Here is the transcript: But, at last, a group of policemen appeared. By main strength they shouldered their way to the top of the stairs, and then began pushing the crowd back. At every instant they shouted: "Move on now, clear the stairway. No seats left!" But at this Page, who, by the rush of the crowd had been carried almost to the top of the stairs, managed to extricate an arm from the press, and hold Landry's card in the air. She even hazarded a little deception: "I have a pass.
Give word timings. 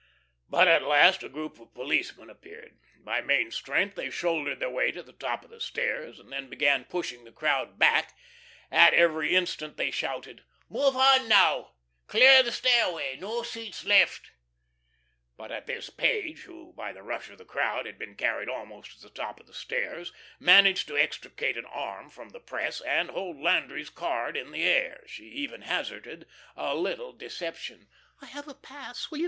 But, 0.49 0.67
at 0.67 0.81
last, 0.81 1.21
a 1.21 1.29
group 1.29 1.59
of 1.59 1.75
policemen 1.75 2.31
appeared. 2.31 2.79
By 3.03 3.21
main 3.21 3.51
strength 3.51 3.93
they 3.95 4.09
shouldered 4.09 4.59
their 4.59 4.67
way 4.71 4.89
to 4.89 5.03
the 5.03 5.13
top 5.13 5.43
of 5.43 5.51
the 5.51 5.59
stairs, 5.61 6.19
and 6.19 6.31
then 6.33 6.49
began 6.49 6.85
pushing 6.85 7.23
the 7.23 7.31
crowd 7.31 7.77
back. 7.77 8.17
At 8.71 8.95
every 8.95 9.35
instant 9.35 9.77
they 9.77 9.91
shouted: 9.91 10.43
"Move 10.67 10.95
on 10.95 11.27
now, 11.29 11.73
clear 12.07 12.41
the 12.41 12.51
stairway. 12.51 13.15
No 13.17 13.43
seats 13.43 13.85
left!" 13.85 14.31
But 15.37 15.51
at 15.51 15.67
this 15.67 15.91
Page, 15.91 16.45
who, 16.45 16.73
by 16.73 16.91
the 16.93 17.03
rush 17.03 17.29
of 17.29 17.37
the 17.37 17.45
crowd 17.45 17.85
had 17.85 17.99
been 17.99 18.15
carried 18.15 18.49
almost 18.49 18.93
to 18.95 19.01
the 19.03 19.09
top 19.13 19.39
of 19.39 19.45
the 19.45 19.53
stairs, 19.53 20.11
managed 20.39 20.87
to 20.87 20.97
extricate 20.97 21.57
an 21.57 21.65
arm 21.65 22.09
from 22.09 22.29
the 22.29 22.39
press, 22.39 22.81
and 22.81 23.11
hold 23.11 23.39
Landry's 23.39 23.91
card 23.91 24.35
in 24.35 24.49
the 24.49 24.63
air. 24.63 25.03
She 25.05 25.25
even 25.25 25.61
hazarded 25.61 26.25
a 26.57 26.73
little 26.73 27.13
deception: 27.13 27.87
"I 28.19 28.25
have 28.25 28.47
a 28.47 28.55
pass. 28.55 29.07